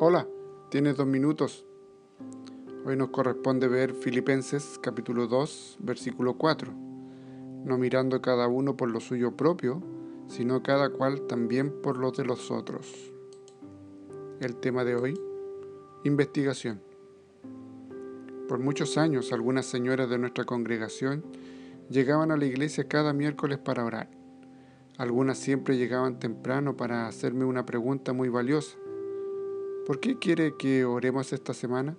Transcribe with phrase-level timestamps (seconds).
[0.00, 0.28] Hola,
[0.70, 1.66] tienes dos minutos.
[2.84, 6.72] Hoy nos corresponde ver Filipenses capítulo 2, versículo 4.
[7.64, 9.82] No mirando cada uno por lo suyo propio,
[10.28, 13.12] sino cada cual también por los de los otros.
[14.38, 15.20] El tema de hoy,
[16.04, 16.80] investigación.
[18.46, 21.24] Por muchos años algunas señoras de nuestra congregación
[21.90, 24.08] llegaban a la iglesia cada miércoles para orar.
[24.96, 28.78] Algunas siempre llegaban temprano para hacerme una pregunta muy valiosa
[29.88, 31.96] ¿Por qué quiere que oremos esta semana?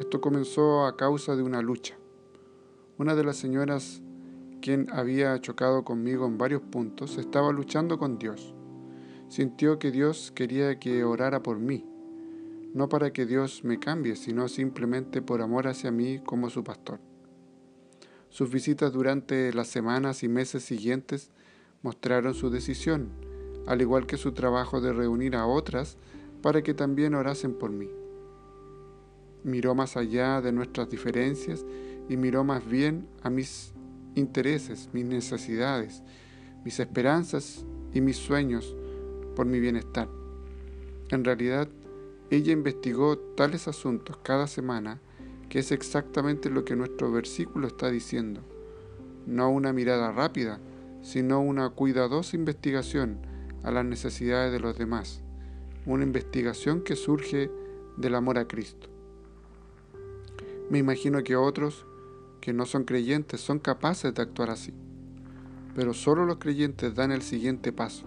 [0.00, 1.96] Esto comenzó a causa de una lucha.
[2.98, 4.02] Una de las señoras,
[4.60, 8.54] quien había chocado conmigo en varios puntos, estaba luchando con Dios.
[9.30, 11.86] Sintió que Dios quería que orara por mí,
[12.74, 17.00] no para que Dios me cambie, sino simplemente por amor hacia mí como su pastor.
[18.28, 21.30] Sus visitas durante las semanas y meses siguientes
[21.80, 23.08] mostraron su decisión,
[23.66, 25.96] al igual que su trabajo de reunir a otras
[26.42, 27.90] para que también orasen por mí.
[29.44, 31.64] Miró más allá de nuestras diferencias
[32.08, 33.72] y miró más bien a mis
[34.14, 36.02] intereses, mis necesidades,
[36.64, 38.74] mis esperanzas y mis sueños
[39.36, 40.08] por mi bienestar.
[41.10, 41.68] En realidad,
[42.30, 45.00] ella investigó tales asuntos cada semana
[45.48, 48.42] que es exactamente lo que nuestro versículo está diciendo.
[49.26, 50.60] No una mirada rápida,
[51.00, 53.18] sino una cuidadosa investigación
[53.62, 55.22] a las necesidades de los demás
[55.88, 57.50] una investigación que surge
[57.96, 58.88] del amor a Cristo.
[60.70, 61.86] Me imagino que otros
[62.40, 64.74] que no son creyentes son capaces de actuar así,
[65.74, 68.04] pero solo los creyentes dan el siguiente paso,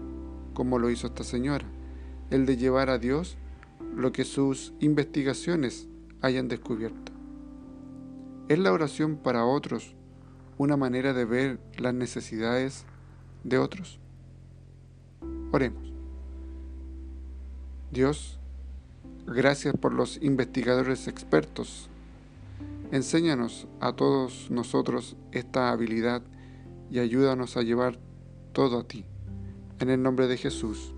[0.54, 1.66] como lo hizo esta señora,
[2.30, 3.36] el de llevar a Dios
[3.96, 5.88] lo que sus investigaciones
[6.20, 7.12] hayan descubierto.
[8.48, 9.96] ¿Es la oración para otros
[10.56, 12.84] una manera de ver las necesidades
[13.42, 13.98] de otros?
[15.50, 15.91] Oremos.
[17.92, 18.38] Dios,
[19.26, 21.90] gracias por los investigadores expertos.
[22.90, 26.22] Enséñanos a todos nosotros esta habilidad
[26.90, 27.98] y ayúdanos a llevar
[28.54, 29.04] todo a ti.
[29.78, 30.94] En el nombre de Jesús.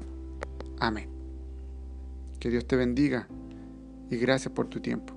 [0.78, 1.08] Amén.
[2.38, 3.26] Que Dios te bendiga
[4.08, 5.13] y gracias por tu tiempo.